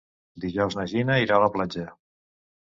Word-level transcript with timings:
Dijous 0.45 0.77
na 0.79 0.85
Gina 0.93 1.19
irà 1.25 1.37
a 1.37 1.43
la 1.45 1.51
platja. 1.59 1.85